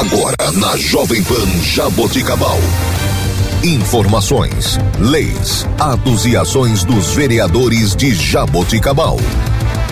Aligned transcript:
Agora 0.00 0.50
na 0.52 0.78
Jovem 0.78 1.22
Pan 1.22 1.46
Jaboticabal. 1.62 2.56
Informações, 3.62 4.78
leis, 4.98 5.66
atos 5.78 6.24
e 6.24 6.34
ações 6.34 6.84
dos 6.84 7.12
vereadores 7.12 7.94
de 7.94 8.14
Jaboticabal. 8.14 9.18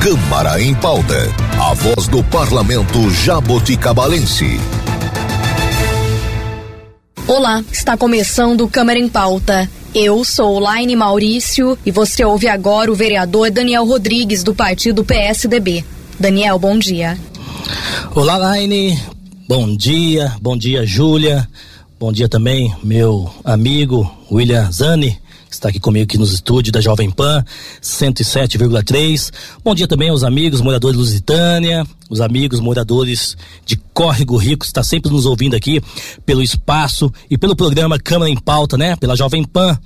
Câmara 0.00 0.62
em 0.62 0.74
pauta. 0.74 1.14
A 1.60 1.74
voz 1.74 2.08
do 2.08 2.24
parlamento 2.24 3.10
jaboticabalense. 3.10 4.58
Olá, 7.27 7.62
está 7.70 7.95
começando 7.95 8.66
Câmara 8.66 8.98
em 8.98 9.11
pauta. 9.11 9.68
Eu 9.95 10.25
sou 10.25 10.59
Laine 10.59 10.96
Maurício 10.96 11.79
e 11.84 11.90
você 11.90 12.25
ouve 12.25 12.48
agora 12.48 12.90
o 12.90 12.95
vereador 12.95 13.50
Daniel 13.50 13.84
Rodrigues 13.84 14.43
do 14.43 14.54
partido 14.54 15.04
PSDB. 15.04 15.84
Daniel, 16.18 16.59
bom 16.59 16.79
dia. 16.79 17.18
Olá, 18.14 18.38
Laine. 18.38 19.18
Bom 19.48 19.74
dia, 19.74 20.36
bom 20.42 20.58
dia, 20.58 20.84
Júlia. 20.84 21.48
Bom 21.98 22.12
dia 22.12 22.29
também, 22.29 22.70
meu 22.84 23.32
amigo 23.43 24.14
William 24.30 24.70
Zani, 24.70 25.12
que 25.48 25.54
está 25.54 25.70
aqui 25.70 25.80
comigo 25.80 26.04
aqui 26.04 26.18
nos 26.18 26.34
estúdios 26.34 26.70
da 26.70 26.82
Jovem 26.82 27.11
Pan 27.11 27.43
107,3. 27.80 29.32
Bom 29.64 29.75
dia 29.75 29.89
também 29.89 30.11
aos 30.11 30.22
amigos 30.22 30.61
moradores 30.61 30.98
de 30.98 31.03
Lusitânia, 31.03 31.86
os 32.11 32.20
amigos 32.20 32.61
moradores 32.61 33.39
de 33.64 33.78
Córrego 33.94 34.36
Rico, 34.36 34.61
que 34.61 34.66
está 34.66 34.83
sempre 34.83 35.11
nos 35.11 35.25
ouvindo 35.25 35.56
aqui 35.56 35.80
pelo 36.27 36.42
espaço 36.42 37.11
e 37.30 37.39
pelo 37.39 37.56
programa 37.56 37.98
Câmara 37.98 38.30
em 38.30 38.36
Pauta, 38.36 38.77
né? 38.77 38.97
Pela 38.97 39.17
Jovem 39.17 39.44
Pan. 39.44 39.78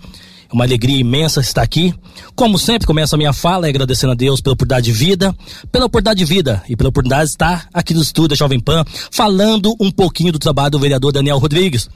Uma 0.53 0.65
alegria 0.65 0.99
imensa 0.99 1.41
estar 1.41 1.63
aqui. 1.63 1.95
Como 2.35 2.59
sempre, 2.59 2.87
começo 2.87 3.15
a 3.15 3.19
minha 3.19 3.33
fala 3.33 3.69
agradecendo 3.69 4.13
a 4.13 4.15
Deus 4.15 4.41
pela 4.41 4.53
oportunidade 4.53 4.87
de 4.87 4.93
vida, 4.93 5.35
pela 5.71 5.87
oportunidade 5.87 6.19
de 6.19 6.25
vida 6.27 6.63
e 6.69 6.77
pela 6.77 6.91
oportunidade 6.91 7.25
de 7.25 7.31
estar 7.31 7.69
aqui 7.73 7.95
no 7.95 8.03
estúdio 8.03 8.29
da 8.29 8.35
Jovem 8.35 8.61
Pan, 8.61 8.85
falando 9.11 9.75
um 9.81 9.91
pouquinho 9.91 10.33
do 10.33 10.39
trabalho 10.39 10.73
do 10.73 10.79
vereador 10.79 11.11
Daniel 11.11 11.39
Rodrigues. 11.39 11.89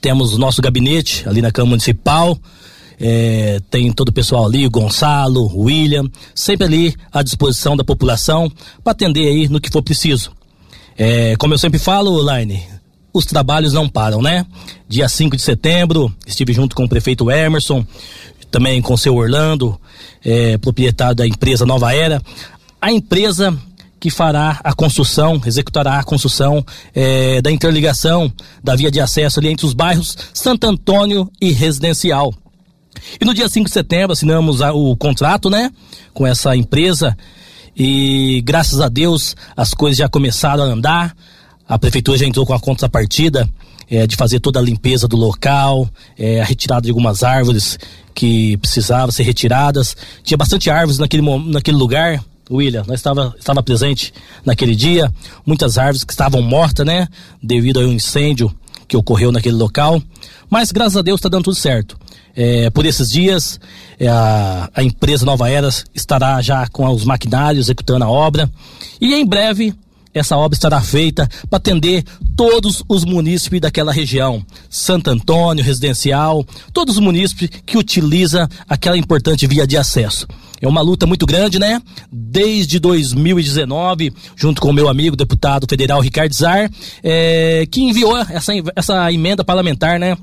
Temos 0.00 0.34
o 0.34 0.38
nosso 0.38 0.60
gabinete 0.60 1.28
ali 1.28 1.40
na 1.40 1.52
Câmara 1.52 1.70
Municipal, 1.70 2.36
é, 3.00 3.60
tem 3.70 3.92
todo 3.92 4.08
o 4.08 4.12
pessoal 4.12 4.46
ali, 4.46 4.66
o 4.66 4.70
Gonçalo, 4.70 5.46
o 5.54 5.62
William, 5.62 6.04
sempre 6.34 6.66
ali 6.66 6.94
à 7.12 7.22
disposição 7.22 7.76
da 7.76 7.84
população 7.84 8.50
para 8.82 8.92
atender 8.92 9.28
aí 9.28 9.48
no 9.48 9.60
que 9.60 9.70
for 9.70 9.82
preciso. 9.82 10.32
É, 10.96 11.36
como 11.36 11.54
eu 11.54 11.58
sempre 11.58 11.78
falo, 11.78 12.20
Laine, 12.20 12.62
os 13.12 13.26
trabalhos 13.26 13.72
não 13.72 13.88
param, 13.88 14.22
né? 14.22 14.46
Dia 14.88 15.08
5 15.08 15.36
de 15.36 15.42
setembro, 15.42 16.12
estive 16.26 16.52
junto 16.52 16.74
com 16.74 16.84
o 16.84 16.88
prefeito 16.88 17.30
Emerson, 17.30 17.84
também 18.50 18.80
com 18.82 18.94
o 18.94 18.98
seu 18.98 19.16
Orlando, 19.16 19.80
é, 20.24 20.58
proprietário 20.58 21.14
da 21.16 21.26
empresa 21.26 21.66
Nova 21.66 21.94
Era. 21.94 22.22
A 22.80 22.90
empresa 22.90 23.56
que 24.02 24.10
fará 24.10 24.60
a 24.64 24.72
construção, 24.72 25.40
executará 25.46 25.98
a 25.98 26.02
construção 26.02 26.64
é, 26.92 27.40
da 27.40 27.52
interligação 27.52 28.32
da 28.62 28.74
via 28.74 28.90
de 28.90 29.00
acesso 29.00 29.38
ali 29.38 29.48
entre 29.48 29.64
os 29.64 29.72
bairros 29.72 30.16
Santo 30.34 30.66
Antônio 30.66 31.30
e 31.40 31.52
Residencial. 31.52 32.34
E 33.20 33.24
no 33.24 33.32
dia 33.32 33.48
5 33.48 33.66
de 33.66 33.72
setembro 33.72 34.12
assinamos 34.12 34.60
o 34.60 34.96
contrato, 34.96 35.48
né, 35.48 35.70
com 36.12 36.26
essa 36.26 36.56
empresa 36.56 37.16
e 37.76 38.42
graças 38.44 38.80
a 38.80 38.88
Deus 38.88 39.36
as 39.56 39.72
coisas 39.72 39.96
já 39.96 40.08
começaram 40.08 40.64
a 40.64 40.66
andar. 40.66 41.16
A 41.72 41.78
prefeitura 41.78 42.18
já 42.18 42.26
entrou 42.26 42.44
com 42.44 42.52
a 42.52 42.60
contrapartida 42.60 43.48
é, 43.90 44.06
de 44.06 44.14
fazer 44.14 44.40
toda 44.40 44.58
a 44.58 44.62
limpeza 44.62 45.08
do 45.08 45.16
local, 45.16 45.88
é, 46.18 46.38
a 46.38 46.44
retirada 46.44 46.82
de 46.82 46.90
algumas 46.90 47.22
árvores 47.22 47.78
que 48.14 48.58
precisavam 48.58 49.10
ser 49.10 49.22
retiradas. 49.22 49.96
Tinha 50.22 50.36
bastante 50.36 50.68
árvores 50.68 50.98
naquele, 50.98 51.22
naquele 51.46 51.78
lugar, 51.78 52.22
William, 52.50 52.84
nós 52.86 52.96
estava, 52.96 53.34
estava 53.38 53.62
presente 53.62 54.12
naquele 54.44 54.76
dia, 54.76 55.10
muitas 55.46 55.78
árvores 55.78 56.04
que 56.04 56.12
estavam 56.12 56.42
mortas, 56.42 56.84
né? 56.84 57.08
Devido 57.42 57.80
ao 57.80 57.86
incêndio 57.86 58.54
que 58.86 58.94
ocorreu 58.94 59.32
naquele 59.32 59.56
local. 59.56 60.02
Mas 60.50 60.72
graças 60.72 60.98
a 60.98 61.00
Deus 61.00 61.20
está 61.20 61.30
dando 61.30 61.44
tudo 61.44 61.56
certo. 61.56 61.96
É, 62.36 62.68
por 62.68 62.84
esses 62.84 63.10
dias, 63.10 63.58
é, 63.98 64.08
a, 64.08 64.68
a 64.74 64.82
empresa 64.82 65.24
Nova 65.24 65.48
Eras 65.48 65.86
estará 65.94 66.38
já 66.42 66.68
com 66.68 66.86
os 66.86 67.06
maquinários 67.06 67.64
executando 67.64 68.04
a 68.04 68.10
obra. 68.10 68.50
E 69.00 69.14
em 69.14 69.24
breve 69.24 69.74
essa 70.14 70.36
obra 70.36 70.54
estará 70.54 70.80
feita 70.80 71.28
para 71.48 71.56
atender 71.56 72.04
todos 72.36 72.82
os 72.88 73.04
munícipes 73.04 73.60
daquela 73.60 73.92
região. 73.92 74.44
Santo 74.68 75.10
Antônio, 75.10 75.64
Residencial, 75.64 76.44
todos 76.72 76.96
os 76.96 77.00
munícipes 77.00 77.48
que 77.64 77.78
utilizam 77.78 78.48
aquela 78.68 78.98
importante 78.98 79.46
via 79.46 79.66
de 79.66 79.76
acesso. 79.76 80.26
É 80.60 80.68
uma 80.68 80.80
luta 80.80 81.06
muito 81.06 81.26
grande, 81.26 81.58
né? 81.58 81.82
Desde 82.10 82.78
2019, 82.78 84.12
junto 84.36 84.62
com 84.62 84.70
o 84.70 84.72
meu 84.72 84.88
amigo 84.88 85.16
deputado 85.16 85.66
federal 85.68 86.00
Ricardo 86.00 86.32
Zar, 86.32 86.70
é, 87.02 87.66
que 87.68 87.82
enviou 87.82 88.16
essa, 88.16 88.52
essa 88.76 89.12
emenda 89.12 89.44
parlamentar, 89.44 89.98
né? 89.98 90.16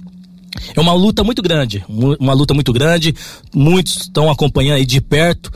É 0.75 0.79
uma 0.79 0.93
luta 0.93 1.23
muito 1.23 1.41
grande, 1.41 1.83
uma 1.87 2.33
luta 2.33 2.53
muito 2.53 2.71
grande. 2.73 3.13
Muitos 3.53 3.97
estão 3.97 4.31
acompanhando 4.31 4.77
aí 4.77 4.85
de 4.85 4.99
perto 5.01 5.51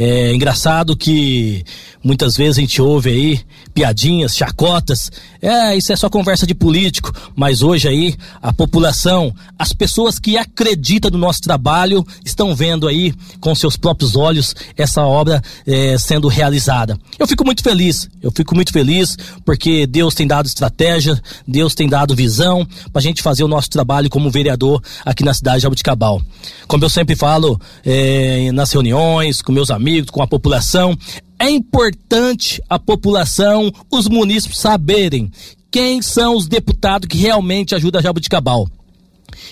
é 0.00 0.32
engraçado 0.32 0.96
que 0.96 1.64
muitas 2.04 2.36
vezes 2.36 2.58
a 2.58 2.60
gente 2.60 2.80
ouve 2.80 3.10
aí 3.10 3.40
piadinhas, 3.74 4.36
chacotas. 4.36 5.10
É, 5.42 5.76
isso 5.76 5.92
é 5.92 5.96
só 5.96 6.08
conversa 6.08 6.46
de 6.46 6.54
político, 6.54 7.12
mas 7.34 7.62
hoje 7.62 7.88
aí 7.88 8.14
a 8.40 8.52
população, 8.52 9.34
as 9.58 9.72
pessoas 9.72 10.20
que 10.20 10.38
acreditam 10.38 11.10
no 11.10 11.18
nosso 11.18 11.40
trabalho 11.40 12.06
estão 12.24 12.54
vendo 12.54 12.86
aí 12.86 13.12
com 13.40 13.52
seus 13.56 13.76
próprios 13.76 14.14
olhos 14.14 14.54
essa 14.76 15.02
obra 15.02 15.42
é, 15.66 15.98
sendo 15.98 16.28
realizada. 16.28 16.96
Eu 17.18 17.26
fico 17.26 17.44
muito 17.44 17.62
feliz, 17.64 18.08
eu 18.22 18.30
fico 18.30 18.54
muito 18.54 18.72
feliz 18.72 19.16
porque 19.44 19.84
Deus 19.84 20.14
tem 20.14 20.28
dado 20.28 20.46
estratégia, 20.46 21.20
Deus 21.46 21.74
tem 21.74 21.88
dado 21.88 22.14
visão 22.14 22.64
para 22.92 23.00
a 23.00 23.02
gente 23.02 23.20
fazer 23.20 23.42
o 23.42 23.48
nosso 23.48 23.68
trabalho 23.68 24.08
como 24.08 24.30
vereador 24.30 24.80
aqui 25.04 25.24
na 25.24 25.34
cidade 25.34 25.56
de 25.56 25.62
Jabuticabal. 25.62 26.22
Como 26.68 26.84
eu 26.84 26.88
sempre 26.88 27.16
falo 27.16 27.60
é, 27.84 28.52
nas 28.52 28.70
reuniões 28.72 29.42
com 29.42 29.50
meus 29.50 29.72
amigos, 29.72 29.87
amigos, 29.88 30.10
com 30.10 30.22
a 30.22 30.26
população. 30.26 30.96
É 31.38 31.48
importante 31.48 32.62
a 32.68 32.78
população, 32.78 33.72
os 33.90 34.06
munícipes 34.06 34.58
saberem 34.58 35.30
quem 35.70 36.02
são 36.02 36.36
os 36.36 36.46
deputados 36.46 37.08
que 37.08 37.16
realmente 37.16 37.74
ajudam 37.74 37.98
a 37.98 38.02
Jabuticabal. 38.02 38.66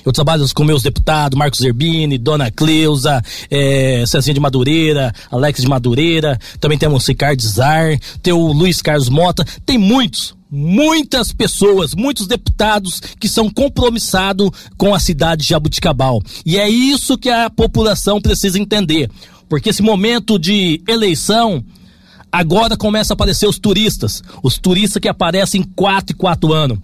Eu 0.05 0.13
trabalho 0.13 0.45
com 0.55 0.65
meus 0.65 0.83
deputados, 0.83 1.39
Marcos 1.39 1.61
Zerbini, 1.61 2.19
Dona 2.19 2.51
Cleusa, 2.51 3.23
é, 3.51 4.05
Cezinha 4.07 4.35
de 4.35 4.41
Madureira, 4.41 5.13
Alex 5.31 5.61
de 5.61 5.69
Madureira, 5.69 6.39
também 6.61 6.79
temos 6.79 7.07
Ricardo 7.07 7.43
Zar, 7.43 7.99
tem 8.23 8.33
o 8.33 8.53
Luiz 8.53 8.83
Carlos 8.83 9.09
Mota, 9.09 9.45
tem 9.65 9.79
muitos, 9.79 10.35
muitas 10.51 11.33
pessoas, 11.33 11.95
muitos 11.95 12.27
deputados 12.27 13.01
que 13.21 13.29
são 13.29 13.51
compromissados 13.51 14.51
com 14.77 14.95
a 14.95 14.99
cidade 14.99 15.43
de 15.43 15.49
Jabuticabal. 15.51 16.21
E 16.45 16.59
é 16.59 16.69
isso 16.69 17.19
que 17.19 17.29
a 17.29 17.51
população 17.51 18.21
precisa 18.21 18.59
entender. 18.59 19.11
Porque 19.49 19.71
esse 19.71 19.83
momento 19.83 20.39
de 20.39 20.83
eleição, 20.89 21.65
agora 22.31 22.77
começa 22.77 23.12
a 23.12 23.15
aparecer 23.15 23.47
os 23.47 23.59
turistas. 23.59 24.23
Os 24.43 24.59
turistas 24.59 25.01
que 25.01 25.09
aparecem 25.09 25.62
quatro 25.62 26.15
e 26.15 26.19
quatro 26.19 26.53
anos. 26.53 26.79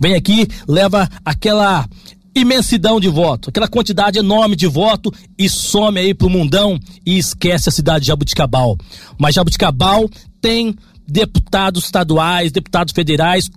Vem 0.00 0.14
aqui, 0.14 0.46
leva 0.68 1.08
aquela 1.24 1.88
imensidão 2.34 3.00
de 3.00 3.08
voto, 3.08 3.48
aquela 3.48 3.66
quantidade 3.66 4.18
enorme 4.18 4.54
de 4.54 4.66
voto 4.66 5.10
e 5.38 5.48
some 5.48 5.98
aí 5.98 6.12
pro 6.12 6.28
mundão 6.28 6.78
e 7.04 7.16
esquece 7.16 7.70
a 7.70 7.72
cidade 7.72 8.00
de 8.00 8.08
Jabuticabal. 8.08 8.76
Mas 9.18 9.34
Jabuticabal 9.34 10.08
tem 10.40 10.76
deputados 11.08 11.84
estaduais, 11.84 12.52
deputados 12.52 12.92
federais 12.92 13.48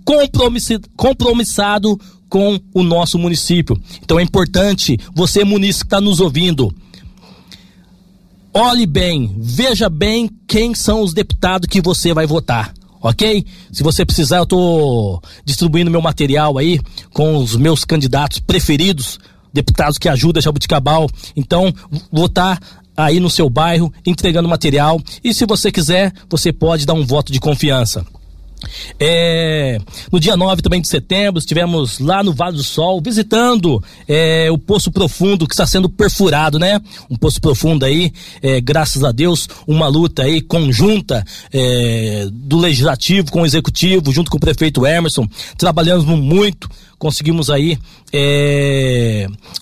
compromissado 0.96 2.00
com 2.28 2.58
o 2.72 2.82
nosso 2.82 3.18
município. 3.18 3.78
Então 4.02 4.18
é 4.18 4.22
importante 4.22 4.98
você 5.14 5.44
município 5.44 5.80
que 5.80 5.86
está 5.86 6.00
nos 6.00 6.20
ouvindo, 6.20 6.72
olhe 8.52 8.86
bem, 8.86 9.34
veja 9.38 9.88
bem 9.88 10.30
quem 10.46 10.74
são 10.74 11.02
os 11.02 11.14
deputados 11.14 11.68
que 11.68 11.80
você 11.80 12.12
vai 12.12 12.26
votar. 12.26 12.72
Ok? 13.02 13.46
Se 13.72 13.82
você 13.82 14.04
precisar, 14.04 14.38
eu 14.38 14.42
estou 14.42 15.22
distribuindo 15.44 15.90
meu 15.90 16.02
material 16.02 16.58
aí 16.58 16.78
com 17.14 17.36
os 17.36 17.56
meus 17.56 17.82
candidatos 17.84 18.40
preferidos, 18.40 19.18
deputados 19.52 19.96
que 19.96 20.08
ajudam 20.08 20.42
Jabuticabal. 20.42 21.08
Então, 21.34 21.72
tá 22.32 22.58
aí 22.94 23.18
no 23.18 23.30
seu 23.30 23.48
bairro 23.48 23.92
entregando 24.04 24.48
material. 24.48 25.00
E 25.24 25.32
se 25.32 25.46
você 25.46 25.72
quiser, 25.72 26.12
você 26.28 26.52
pode 26.52 26.84
dar 26.84 26.92
um 26.94 27.06
voto 27.06 27.32
de 27.32 27.40
confiança. 27.40 28.04
É, 28.98 29.78
no 30.12 30.20
dia 30.20 30.36
9 30.36 30.62
também 30.62 30.80
de 30.80 30.88
setembro, 30.88 31.38
estivemos 31.38 31.98
lá 31.98 32.22
no 32.22 32.32
Vale 32.32 32.56
do 32.56 32.62
Sol 32.62 33.00
visitando 33.00 33.82
é, 34.06 34.50
o 34.50 34.58
Poço 34.58 34.90
Profundo 34.90 35.46
que 35.46 35.54
está 35.54 35.66
sendo 35.66 35.88
perfurado, 35.88 36.58
né? 36.58 36.80
Um 37.10 37.16
poço 37.16 37.40
profundo 37.40 37.84
aí, 37.84 38.12
é, 38.42 38.60
graças 38.60 39.04
a 39.04 39.12
Deus, 39.12 39.48
uma 39.66 39.88
luta 39.88 40.22
aí 40.22 40.40
conjunta 40.40 41.24
é, 41.52 42.28
do 42.30 42.58
Legislativo 42.58 43.30
com 43.30 43.42
o 43.42 43.46
Executivo, 43.46 44.12
junto 44.12 44.30
com 44.30 44.36
o 44.36 44.40
prefeito 44.40 44.86
Emerson. 44.86 45.26
Trabalhamos 45.56 46.04
muito 46.04 46.68
conseguimos 47.00 47.48
aí 47.48 47.78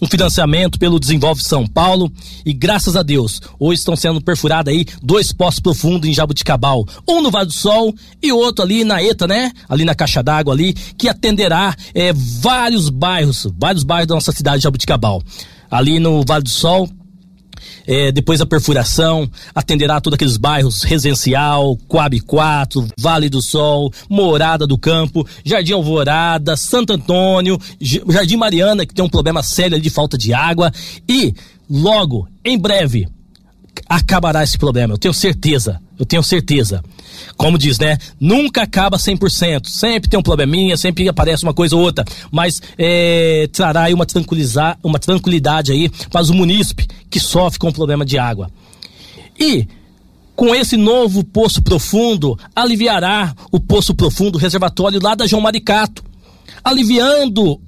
um 0.00 0.06
financiamento 0.06 0.78
pelo 0.78 0.98
Desenvolve 0.98 1.42
São 1.42 1.66
Paulo 1.66 2.10
e 2.44 2.52
graças 2.52 2.96
a 2.96 3.02
Deus, 3.02 3.40
hoje 3.58 3.80
estão 3.80 3.96
sendo 3.96 4.20
perfurados 4.20 4.72
aí 4.72 4.86
dois 5.02 5.32
poços 5.32 5.60
profundos 5.60 6.08
em 6.08 6.14
Jabuticabal, 6.14 6.84
um 7.08 7.20
no 7.20 7.30
Vale 7.30 7.46
do 7.46 7.52
Sol 7.52 7.94
e 8.22 8.32
outro 8.32 8.64
ali 8.64 8.84
na 8.84 9.02
ETA, 9.02 9.26
né? 9.26 9.52
Ali 9.68 9.84
na 9.84 9.94
caixa 9.94 10.22
d'água 10.22 10.54
ali, 10.54 10.72
que 10.72 11.08
atenderá 11.08 11.74
é, 11.94 12.12
vários 12.12 12.88
bairros, 12.88 13.46
vários 13.58 13.84
bairros 13.84 14.08
da 14.08 14.14
nossa 14.14 14.32
cidade 14.32 14.58
de 14.58 14.64
Jabuticabal. 14.64 15.22
Ali 15.70 15.98
no 15.98 16.24
Vale 16.26 16.44
do 16.44 16.50
Sol, 16.50 16.88
é, 17.88 18.12
depois 18.12 18.38
da 18.38 18.44
perfuração, 18.44 19.30
atenderá 19.54 19.98
todos 19.98 20.16
aqueles 20.16 20.36
bairros 20.36 20.82
residencial, 20.82 21.74
Coab 21.88 22.20
4, 22.20 22.86
Vale 22.98 23.30
do 23.30 23.40
Sol, 23.40 23.90
Morada 24.10 24.66
do 24.66 24.76
Campo, 24.76 25.26
Jardim 25.42 25.72
Alvorada, 25.72 26.54
Santo 26.54 26.92
Antônio, 26.92 27.58
Jardim 27.80 28.36
Mariana, 28.36 28.84
que 28.84 28.92
tem 28.92 29.02
um 29.02 29.08
problema 29.08 29.42
sério 29.42 29.80
de 29.80 29.88
falta 29.88 30.18
de 30.18 30.34
água, 30.34 30.70
e 31.08 31.32
logo, 31.70 32.28
em 32.44 32.58
breve, 32.58 33.08
acabará 33.88 34.42
esse 34.42 34.58
problema, 34.58 34.94
eu 34.94 34.98
tenho 34.98 35.14
certeza, 35.14 35.80
eu 35.98 36.04
tenho 36.04 36.22
certeza. 36.22 36.82
Como 37.36 37.58
diz, 37.58 37.78
né? 37.78 37.98
Nunca 38.20 38.62
acaba 38.62 38.98
100%, 38.98 39.66
sempre 39.66 40.10
tem 40.10 40.18
um 40.18 40.22
probleminha, 40.22 40.76
sempre 40.76 41.08
aparece 41.08 41.42
uma 41.42 41.54
coisa 41.54 41.74
ou 41.74 41.82
outra, 41.82 42.04
mas 42.30 42.60
é, 42.76 43.48
trará 43.52 43.84
aí 43.84 43.94
uma, 43.94 44.06
tranquilizar, 44.06 44.78
uma 44.82 44.98
tranquilidade 44.98 45.72
aí 45.72 45.88
para 46.10 46.22
o 46.22 46.34
munícipe 46.34 46.86
que 47.08 47.18
sofre 47.18 47.58
com 47.58 47.68
o 47.68 47.72
problema 47.72 48.04
de 48.04 48.18
água. 48.18 48.50
E 49.38 49.66
com 50.36 50.54
esse 50.54 50.76
novo 50.76 51.24
poço 51.24 51.62
profundo, 51.62 52.38
aliviará 52.54 53.34
o 53.50 53.58
poço 53.58 53.94
profundo, 53.94 54.38
reservatório 54.38 55.00
lá 55.02 55.14
da 55.14 55.26
João 55.26 55.42
Maricato, 55.42 56.04
aliviando 56.62 57.60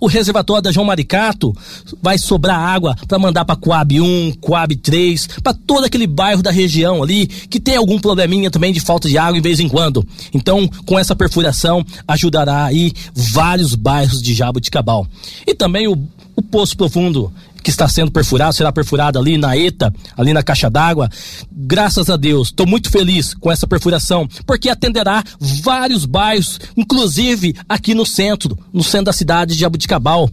o 0.00 0.06
reservatório 0.06 0.62
da 0.62 0.72
João 0.72 0.86
Maricato 0.86 1.54
vai 2.02 2.16
sobrar 2.16 2.58
água 2.58 2.96
para 3.06 3.18
mandar 3.18 3.44
para 3.44 3.54
Coab 3.54 4.00
1, 4.00 4.32
Coab 4.40 4.74
3, 4.74 5.28
para 5.42 5.52
todo 5.52 5.84
aquele 5.84 6.06
bairro 6.06 6.42
da 6.42 6.50
região 6.50 7.02
ali 7.02 7.26
que 7.26 7.60
tem 7.60 7.76
algum 7.76 7.98
probleminha 7.98 8.50
também 8.50 8.72
de 8.72 8.80
falta 8.80 9.08
de 9.08 9.18
água 9.18 9.38
em 9.38 9.42
vez 9.42 9.60
em 9.60 9.68
quando. 9.68 10.06
Então, 10.32 10.66
com 10.86 10.98
essa 10.98 11.14
perfuração 11.14 11.84
ajudará 12.08 12.64
aí 12.64 12.92
vários 13.14 13.74
bairros 13.74 14.22
de 14.22 14.32
Jabuticabal. 14.32 15.06
E 15.46 15.54
também 15.54 15.86
o, 15.86 15.98
o 16.34 16.42
poço 16.42 16.76
profundo 16.76 17.30
que 17.62 17.70
está 17.70 17.88
sendo 17.88 18.10
perfurado, 18.10 18.54
será 18.54 18.72
perfurado 18.72 19.18
ali 19.18 19.36
na 19.36 19.56
ETA, 19.56 19.92
ali 20.16 20.32
na 20.32 20.42
caixa 20.42 20.70
d'água. 20.70 21.08
Graças 21.50 22.08
a 22.10 22.16
Deus, 22.16 22.48
estou 22.48 22.66
muito 22.66 22.90
feliz 22.90 23.34
com 23.34 23.50
essa 23.50 23.66
perfuração, 23.66 24.28
porque 24.46 24.68
atenderá 24.68 25.22
vários 25.38 26.04
bairros, 26.04 26.58
inclusive 26.76 27.54
aqui 27.68 27.94
no 27.94 28.06
centro, 28.06 28.58
no 28.72 28.82
centro 28.82 29.06
da 29.06 29.12
cidade 29.12 29.56
de 29.56 29.64
Abuticabal. 29.64 30.30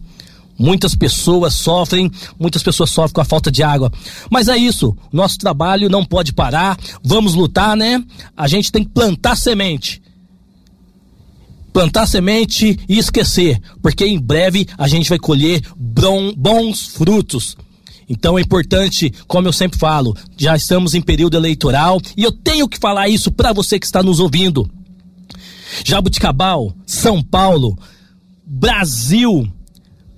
Muitas 0.58 0.96
pessoas 0.96 1.54
sofrem, 1.54 2.10
muitas 2.38 2.64
pessoas 2.64 2.90
sofrem 2.90 3.14
com 3.14 3.20
a 3.20 3.24
falta 3.24 3.48
de 3.48 3.62
água. 3.62 3.92
Mas 4.28 4.48
é 4.48 4.56
isso, 4.56 4.96
nosso 5.12 5.38
trabalho 5.38 5.88
não 5.88 6.04
pode 6.04 6.32
parar, 6.32 6.76
vamos 7.02 7.34
lutar, 7.34 7.76
né? 7.76 8.02
A 8.36 8.48
gente 8.48 8.72
tem 8.72 8.82
que 8.82 8.90
plantar 8.90 9.36
semente 9.36 10.02
plantar 11.78 12.08
semente 12.08 12.76
e 12.88 12.98
esquecer, 12.98 13.60
porque 13.80 14.04
em 14.04 14.18
breve 14.18 14.66
a 14.76 14.88
gente 14.88 15.08
vai 15.08 15.18
colher 15.18 15.62
bons 15.76 16.88
frutos. 16.88 17.56
Então 18.08 18.36
é 18.36 18.42
importante, 18.42 19.12
como 19.28 19.46
eu 19.46 19.52
sempre 19.52 19.78
falo, 19.78 20.16
já 20.36 20.56
estamos 20.56 20.96
em 20.96 21.00
período 21.00 21.36
eleitoral 21.36 22.00
e 22.16 22.24
eu 22.24 22.32
tenho 22.32 22.68
que 22.68 22.80
falar 22.80 23.08
isso 23.08 23.30
para 23.30 23.52
você 23.52 23.78
que 23.78 23.86
está 23.86 24.02
nos 24.02 24.18
ouvindo. 24.18 24.68
Jabuticabal, 25.84 26.74
São 26.84 27.22
Paulo, 27.22 27.78
Brasil 28.44 29.48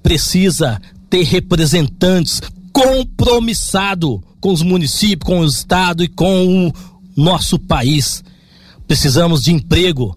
precisa 0.02 0.80
ter 1.10 1.24
representantes 1.24 2.40
compromissado 2.72 4.24
com 4.40 4.50
os 4.50 4.62
municípios, 4.62 5.26
com 5.26 5.40
o 5.40 5.44
estado 5.44 6.02
e 6.02 6.08
com 6.08 6.68
o 6.68 6.72
nosso 7.14 7.58
país. 7.58 8.24
Precisamos 8.88 9.42
de 9.42 9.52
emprego, 9.52 10.16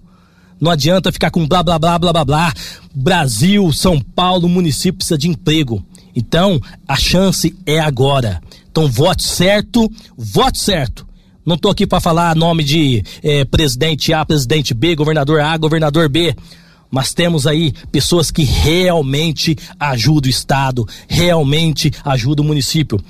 não 0.64 0.72
adianta 0.72 1.12
ficar 1.12 1.30
com 1.30 1.46
blá 1.46 1.62
blá 1.62 1.78
blá 1.78 2.00
blá 2.00 2.14
blá 2.14 2.24
blá. 2.24 2.54
Brasil, 2.96 3.70
São 3.74 4.00
Paulo, 4.00 4.48
município 4.48 4.94
precisa 4.94 5.18
de 5.18 5.28
emprego. 5.28 5.86
Então, 6.16 6.58
a 6.88 6.96
chance 6.96 7.54
é 7.66 7.82
agora. 7.82 8.42
Então, 8.72 8.88
vote 8.88 9.24
certo, 9.24 9.92
vote 10.18 10.58
certo. 10.58 11.06
Não 11.46 11.56
estou 11.56 11.70
aqui 11.70 11.86
para 11.86 12.00
falar 12.00 12.34
nome 12.34 12.64
de 12.64 13.04
eh, 13.22 13.44
presidente 13.44 14.14
A, 14.14 14.24
presidente 14.24 14.74
B, 14.74 14.96
governador 14.96 15.42
A, 15.42 15.58
governador 15.58 16.08
B. 16.08 16.34
Mas 16.90 17.14
temos 17.14 17.46
aí 17.46 17.74
pessoas 17.92 18.32
que 18.32 18.46
realmente 18.46 19.58
ajudam 19.78 20.30
o 20.30 20.32
Estado, 20.32 20.88
realmente 21.10 21.92
ajudam 22.06 22.46
o 22.46 22.48
município. 22.48 23.04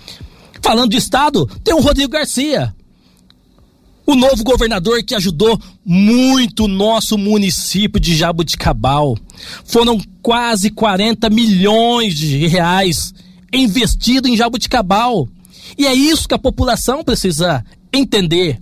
Falando 0.59 0.89
de 0.89 0.97
Estado, 0.97 1.45
tem 1.63 1.75
o 1.75 1.81
Rodrigo 1.81 2.13
Garcia 2.13 2.73
o 4.05 4.15
novo 4.15 4.43
governador 4.43 5.01
que 5.03 5.15
ajudou 5.15 5.59
muito 5.85 6.65
o 6.65 6.67
nosso 6.67 7.17
município 7.17 7.99
de 7.99 8.15
Jabuticabal. 8.15 9.17
Foram 9.65 9.99
quase 10.21 10.69
40 10.69 11.29
milhões 11.29 12.17
de 12.17 12.47
reais 12.47 13.13
investido 13.51 14.27
em 14.27 14.35
Jabuticabal. 14.35 15.27
E 15.77 15.87
é 15.87 15.93
isso 15.93 16.27
que 16.27 16.33
a 16.33 16.39
população 16.39 17.03
precisa 17.03 17.63
entender, 17.91 18.59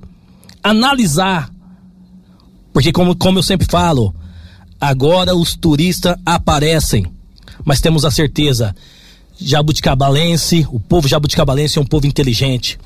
analisar. 0.63 1.49
Porque, 2.71 2.91
como, 2.91 3.15
como 3.15 3.39
eu 3.39 3.43
sempre 3.43 3.67
falo, 3.69 4.13
agora 4.79 5.35
os 5.35 5.55
turistas 5.55 6.15
aparecem. 6.25 7.05
Mas 7.65 7.81
temos 7.81 8.05
a 8.05 8.11
certeza, 8.11 8.75
jabuticabalense, 9.39 10.67
o 10.71 10.79
povo 10.79 11.07
jabuticabalense 11.07 11.79
é 11.79 11.81
um 11.81 11.85
povo 11.85 12.07
inteligente 12.07 12.79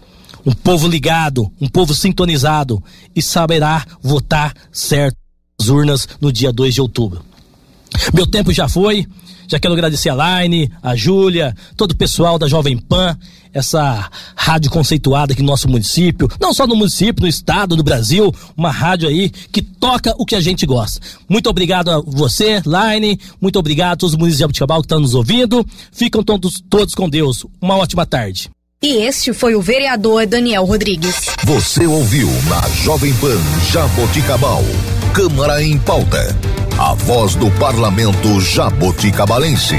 um 0.46 0.52
povo 0.52 0.88
ligado, 0.88 1.52
um 1.60 1.68
povo 1.68 1.94
sintonizado 1.94 2.82
e 3.16 3.22
saberá 3.22 3.86
votar 4.02 4.54
certo 4.72 5.18
nas 5.60 5.70
urnas 5.70 6.08
no 6.22 6.32
dia 6.32 6.52
2 6.52 6.76
de 6.76 6.82
outubro. 6.82 7.24
Meu 8.14 8.28
tempo 8.28 8.54
já 8.54 8.68
foi. 8.68 9.08
Já 9.48 9.60
quero 9.60 9.76
agradecer 9.76 10.10
a 10.10 10.42
Line, 10.42 10.72
a 10.82 10.96
Júlia, 10.96 11.56
todo 11.78 11.92
o 11.92 11.96
pessoal 11.96 12.40
da 12.40 12.48
Jovem 12.48 12.78
Pan, 12.78 13.16
essa 13.54 14.10
rádio 14.36 14.72
conceituada 14.72 15.34
aqui 15.34 15.42
no 15.44 15.48
nosso 15.48 15.70
município, 15.70 16.28
não 16.42 16.52
só 16.52 16.66
no 16.66 16.76
município, 16.76 17.22
no 17.22 17.28
estado, 17.28 17.78
no 17.78 17.84
Brasil, 17.84 18.34
uma 18.58 18.72
rádio 18.72 19.08
aí 19.08 19.30
que 19.30 19.62
toca 19.62 20.16
o 20.18 20.26
que 20.26 20.36
a 20.36 20.42
gente 20.42 20.66
gosta. 20.66 21.00
Muito 21.30 21.48
obrigado 21.48 21.92
a 21.92 22.02
você, 22.02 22.62
Line, 22.66 23.20
muito 23.40 23.60
obrigado 23.60 23.94
a 23.94 23.98
todos 23.98 24.14
os 24.14 24.20
municípios 24.20 24.38
de 24.40 24.44
Abuticabal 24.46 24.82
que 24.82 24.86
estão 24.86 25.00
nos 25.00 25.14
ouvindo. 25.14 25.66
Ficam 25.92 26.24
todos, 26.24 26.62
todos 26.68 26.96
com 26.96 27.08
Deus. 27.08 27.46
Uma 27.62 27.78
ótima 27.78 28.04
tarde. 28.04 28.55
E 28.82 28.98
este 28.98 29.34
foi 29.34 29.56
o 29.56 29.62
vereador 29.62 30.26
Daniel 30.26 30.66
Rodrigues. 30.66 31.28
Você 31.44 31.86
ouviu 31.86 32.28
na 32.48 32.62
Jovem 32.84 33.14
Pan 33.16 33.40
Jaboticabal. 33.72 34.64
Câmara 35.14 35.64
em 35.64 35.78
pauta. 35.78 36.36
A 36.78 36.94
voz 36.94 37.36
do 37.36 37.50
parlamento 37.52 38.40
jaboticabalense. 38.42 39.78